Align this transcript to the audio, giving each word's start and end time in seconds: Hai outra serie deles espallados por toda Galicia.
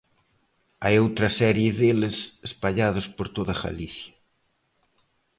Hai 0.83 0.95
outra 1.05 1.27
serie 1.39 1.69
deles 1.79 2.17
espallados 2.49 3.05
por 3.15 3.27
toda 3.35 3.53
Galicia. 3.63 4.13